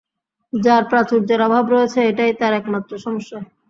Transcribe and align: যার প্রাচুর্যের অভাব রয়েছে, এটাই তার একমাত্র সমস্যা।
যার 0.53 0.83
প্রাচুর্যের 0.91 1.39
অভাব 1.47 1.65
রয়েছে, 1.69 1.99
এটাই 2.09 2.31
তার 2.39 2.53
একমাত্র 2.53 2.91
সমস্যা। 2.97 3.37